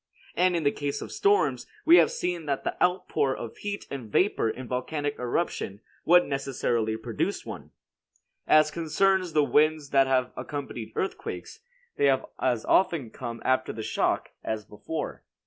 And 0.33 0.55
in 0.55 0.63
the 0.63 0.71
case 0.71 0.99
of 1.03 1.11
storms, 1.11 1.67
we 1.85 1.97
have 1.97 2.09
seen 2.11 2.47
that 2.47 2.63
the 2.63 2.75
outpour 2.83 3.35
of 3.35 3.55
heat 3.57 3.85
and 3.91 4.11
vapor 4.11 4.49
in 4.49 4.65
a 4.65 4.67
volcanic 4.67 5.13
eruption 5.19 5.79
would 6.05 6.25
necessarily 6.25 6.97
produce 6.97 7.45
one. 7.45 7.69
As 8.47 8.71
concerns 8.71 9.33
the 9.33 9.43
winds 9.43 9.91
that 9.91 10.07
have 10.07 10.31
accompanied 10.35 10.91
earthquakes, 10.95 11.59
they 11.97 12.05
have 12.05 12.25
as 12.39 12.65
often 12.65 13.11
come 13.11 13.43
after 13.45 13.71
the 13.71 13.83
shock 13.83 14.29
as 14.43 14.65
before. 14.65 15.23